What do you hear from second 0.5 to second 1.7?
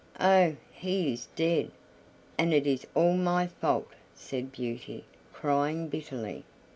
he is dead;